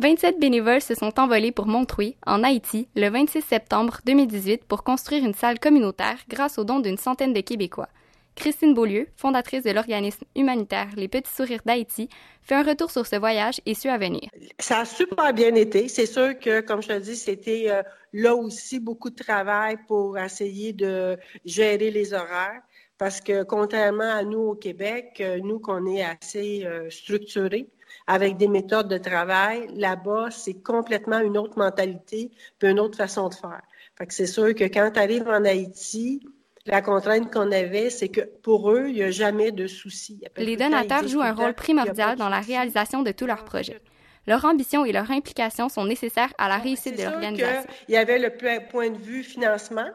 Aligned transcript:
27 0.00 0.40
bénévoles 0.40 0.80
se 0.80 0.94
sont 0.94 1.20
envolés 1.20 1.52
pour 1.52 1.66
Montreuil, 1.66 2.16
en 2.26 2.42
Haïti, 2.42 2.88
le 2.96 3.10
26 3.10 3.42
septembre 3.42 3.98
2018 4.06 4.64
pour 4.64 4.82
construire 4.82 5.22
une 5.22 5.34
salle 5.34 5.60
communautaire 5.60 6.16
grâce 6.26 6.56
aux 6.56 6.64
dons 6.64 6.80
d'une 6.80 6.96
centaine 6.96 7.34
de 7.34 7.42
Québécois. 7.42 7.90
Christine 8.34 8.72
Beaulieu, 8.72 9.08
fondatrice 9.16 9.62
de 9.62 9.72
l'organisme 9.72 10.24
humanitaire 10.34 10.88
Les 10.96 11.08
Petits 11.08 11.30
Sourires 11.30 11.60
d'Haïti, 11.66 12.08
fait 12.40 12.54
un 12.54 12.62
retour 12.62 12.90
sur 12.90 13.06
ce 13.06 13.16
voyage 13.16 13.60
et 13.66 13.74
ceux 13.74 13.90
à 13.90 13.98
venir. 13.98 14.22
Ça 14.58 14.78
a 14.80 14.84
super 14.86 15.34
bien 15.34 15.54
été. 15.54 15.86
C'est 15.88 16.06
sûr 16.06 16.38
que, 16.38 16.62
comme 16.62 16.80
je 16.80 16.88
te 16.88 16.98
dis, 16.98 17.16
c'était 17.16 17.66
euh, 17.68 17.82
là 18.14 18.34
aussi 18.34 18.80
beaucoup 18.80 19.10
de 19.10 19.22
travail 19.22 19.76
pour 19.86 20.16
essayer 20.16 20.72
de 20.72 21.18
gérer 21.44 21.90
les 21.90 22.14
horaires. 22.14 22.62
Parce 22.96 23.20
que 23.20 23.42
contrairement 23.42 24.10
à 24.10 24.22
nous 24.22 24.40
au 24.40 24.54
Québec, 24.54 25.18
euh, 25.20 25.40
nous 25.42 25.58
qu'on 25.58 25.84
est 25.86 26.02
assez 26.02 26.64
euh, 26.64 26.88
structurés, 26.88 27.68
avec 28.06 28.36
des 28.36 28.48
méthodes 28.48 28.88
de 28.88 28.98
travail. 28.98 29.68
Là-bas, 29.74 30.28
c'est 30.30 30.62
complètement 30.62 31.20
une 31.20 31.38
autre 31.38 31.58
mentalité, 31.58 32.30
puis 32.58 32.70
une 32.70 32.80
autre 32.80 32.96
façon 32.96 33.28
de 33.28 33.34
faire. 33.34 33.62
Fait 33.96 34.06
que 34.06 34.14
c'est 34.14 34.26
sûr 34.26 34.54
que 34.54 34.64
quand 34.64 34.90
tu 34.92 35.00
arrives 35.00 35.28
en 35.28 35.44
Haïti, 35.44 36.20
la 36.66 36.82
contrainte 36.82 37.32
qu'on 37.32 37.50
avait, 37.52 37.90
c'est 37.90 38.08
que 38.08 38.20
pour 38.42 38.70
eux, 38.70 38.86
il 38.88 38.94
n'y 38.94 39.02
a 39.02 39.10
jamais 39.10 39.50
de 39.50 39.66
soucis. 39.66 40.22
Les 40.36 40.56
donateurs 40.56 41.08
jouent 41.08 41.22
un 41.22 41.32
rôle 41.32 41.54
primordial 41.54 42.16
dans 42.16 42.28
la 42.28 42.40
réalisation 42.40 43.02
de 43.02 43.12
tous 43.12 43.26
leurs 43.26 43.44
projets. 43.44 43.80
Leur 44.26 44.44
ambition 44.44 44.84
et 44.84 44.92
leur 44.92 45.10
implication 45.10 45.68
sont 45.68 45.86
nécessaires 45.86 46.32
à 46.38 46.48
la 46.48 46.58
réussite 46.58 46.96
de 46.98 47.04
l'organisation. 47.04 47.70
Il 47.88 47.94
y 47.94 47.96
avait 47.96 48.18
le 48.18 48.30
point 48.68 48.90
de 48.90 48.98
vue 48.98 49.22
financement 49.22 49.88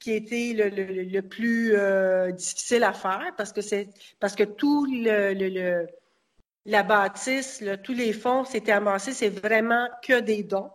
qui 0.00 0.12
était 0.12 0.52
le, 0.54 1.20
plus 1.20 1.74
euh, 1.74 2.30
difficile 2.30 2.84
à 2.84 2.92
faire 2.92 3.32
parce 3.36 3.52
que 3.52 3.60
c'est 3.60 3.88
parce 4.20 4.34
que 4.34 4.44
tout 4.44 4.86
le, 4.86 5.86
la 6.66 6.82
bâtisse, 6.82 7.62
tous 7.82 7.94
les 7.94 8.12
fonds 8.12 8.44
s'étaient 8.44 8.72
amassés, 8.72 9.12
c'est 9.12 9.30
vraiment 9.30 9.88
que 10.02 10.20
des 10.20 10.42
dons. 10.42 10.70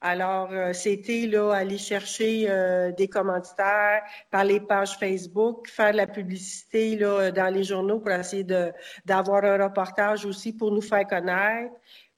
Alors, 0.00 0.50
euh, 0.52 0.72
c'était 0.72 1.26
là 1.26 1.52
aller 1.52 1.78
chercher 1.78 2.46
euh, 2.48 2.92
des 2.92 3.08
commanditaires 3.08 4.02
par 4.30 4.44
les 4.44 4.60
pages 4.60 4.98
Facebook, 4.98 5.68
faire 5.68 5.92
de 5.92 5.96
la 5.96 6.06
publicité 6.06 6.96
là, 6.96 7.30
dans 7.30 7.52
les 7.52 7.64
journaux 7.64 7.98
pour 7.98 8.10
essayer 8.10 8.44
d'avoir 9.04 9.44
un 9.44 9.64
reportage 9.64 10.26
aussi 10.26 10.52
pour 10.52 10.70
nous 10.70 10.82
faire 10.82 11.06
connaître, 11.06 11.72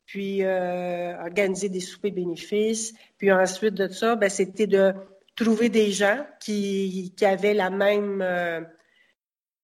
puis 0.07 0.43
euh, 0.43 1.17
organiser 1.23 1.69
des 1.69 1.81
soupers 1.81 2.11
bénéfices. 2.11 2.95
Puis 3.17 3.31
ensuite 3.31 3.75
de 3.75 3.87
ça, 3.89 4.17
ben, 4.17 4.29
c'était 4.29 4.67
de 4.67 4.93
trouver 5.37 5.69
des 5.69 5.93
gens 5.93 6.27
qui, 6.41 7.15
qui 7.17 7.25
avaient 7.25 7.55
la 7.55 7.71
même 7.71 8.23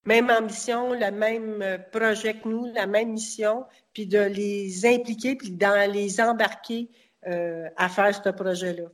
même 0.04 0.30
ambition, 0.30 0.92
le 0.92 1.10
même 1.10 1.62
euh, 1.62 1.78
projet 1.78 2.34
que 2.34 2.48
nous, 2.48 2.66
la 2.74 2.86
même 2.86 3.12
mission, 3.12 3.64
puis 3.92 4.06
de 4.06 4.18
les 4.18 4.86
impliquer, 4.86 5.36
puis 5.36 5.50
d'en 5.50 5.86
les 5.86 6.20
embarquer 6.20 6.88
euh, 7.26 7.68
à 7.76 7.88
faire 7.88 8.14
ce 8.14 8.28
projet-là. 8.28 8.84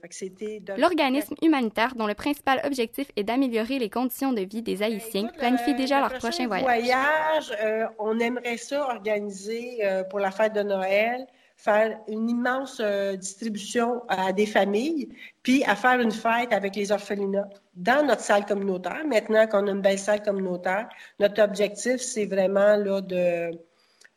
L'organisme 0.76 1.34
humanitaire, 1.42 1.94
dont 1.94 2.06
le 2.06 2.14
principal 2.14 2.60
objectif 2.64 3.08
est 3.16 3.24
d'améliorer 3.24 3.78
les 3.78 3.90
conditions 3.90 4.32
de 4.32 4.42
vie 4.42 4.62
des 4.62 4.76
ben, 4.76 4.92
Haïtiens, 4.92 5.28
planifie 5.36 5.74
déjà 5.74 6.00
leur 6.00 6.14
prochain 6.14 6.46
voyage. 6.46 6.64
voyage 6.64 7.52
euh, 7.62 7.86
on 7.98 8.18
aimerait 8.18 8.56
ça 8.56 8.88
organiser 8.88 9.78
pour 10.10 10.20
la 10.20 10.30
fête 10.30 10.52
de 10.52 10.62
Noël 10.62 11.26
faire 11.62 11.98
une 12.08 12.28
immense 12.28 12.80
euh, 12.80 13.16
distribution 13.16 14.02
à 14.08 14.32
des 14.32 14.46
familles, 14.46 15.08
puis 15.42 15.62
à 15.64 15.76
faire 15.76 16.00
une 16.00 16.10
fête 16.10 16.52
avec 16.52 16.74
les 16.74 16.90
orphelinats 16.90 17.48
dans 17.74 18.06
notre 18.06 18.22
salle 18.22 18.46
communautaire. 18.46 19.02
Maintenant 19.06 19.46
qu'on 19.46 19.66
a 19.66 19.70
une 19.70 19.82
belle 19.82 19.98
salle 19.98 20.22
communautaire, 20.22 20.88
notre 21.18 21.42
objectif, 21.42 22.00
c'est 22.00 22.24
vraiment 22.24 22.76
là 22.76 23.00
de 23.02 23.50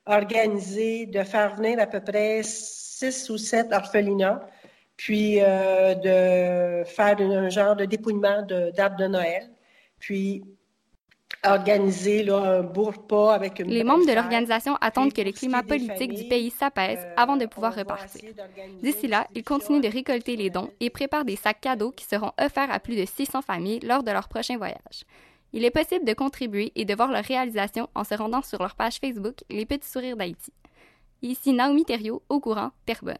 organiser, 0.06 1.06
de 1.06 1.24
faire 1.24 1.56
venir 1.56 1.80
à 1.80 1.88
peu 1.88 2.00
près 2.00 2.42
six 2.44 3.30
ou 3.30 3.38
sept 3.38 3.72
orphelinats, 3.72 4.48
puis 4.98 5.40
euh, 5.42 5.96
de 5.96 6.86
faire 6.86 7.20
un 7.20 7.50
genre 7.50 7.76
de 7.76 7.86
dépouillement 7.86 8.42
d'arbres 8.76 8.98
de, 8.98 9.04
de 9.04 9.08
Noël, 9.08 9.50
puis 10.00 10.44
organiser 11.46 12.24
là, 12.24 12.60
un 12.60 12.64
pas 12.64 13.34
avec 13.34 13.60
une 13.60 13.68
Les 13.68 13.84
membres 13.84 14.06
de 14.06 14.14
l'organisation 14.14 14.76
attendent 14.82 15.14
que 15.14 15.22
le 15.22 15.32
climat 15.32 15.64
politique 15.64 16.14
du 16.14 16.24
pays 16.26 16.52
s'apaise 16.52 17.00
euh, 17.02 17.14
avant 17.18 17.36
de 17.36 17.46
pouvoir 17.46 17.76
repartir. 17.76 18.22
D'ici 18.82 19.08
là, 19.08 19.28
ils 19.36 19.44
continuent 19.44 19.82
de 19.82 19.90
récolter 19.90 20.36
les 20.36 20.50
dons 20.50 20.70
et 20.80 20.90
préparent 20.90 21.26
des 21.26 21.36
sacs 21.36 21.62
cadeaux 21.62 21.92
qui 21.92 22.06
seront 22.06 22.32
offerts 22.40 22.72
à 22.72 22.80
plus 22.80 22.96
de 22.96 23.06
600 23.06 23.42
familles 23.42 23.80
lors 23.82 24.04
de 24.04 24.12
leur 24.12 24.30
prochain 24.30 24.58
voyage. 24.58 25.06
Il 25.56 25.64
est 25.64 25.72
possible 25.72 26.04
de 26.04 26.14
contribuer 26.14 26.72
et 26.76 26.84
de 26.84 26.96
voir 26.96 27.12
leur 27.12 27.24
réalisation 27.24 27.88
en 27.94 28.04
se 28.04 28.16
rendant 28.16 28.42
sur 28.42 28.60
leur 28.60 28.74
page 28.74 28.98
Facebook 28.98 29.36
Les 29.52 29.68
Petits 29.68 29.88
Sourires 29.88 30.18
d'Haïti. 30.18 30.52
Ici 31.22 31.54
Naomi 31.54 31.86
Thériault, 31.86 32.24
au 32.28 32.40
courant, 32.40 32.72
Terrebonne. 32.88 33.16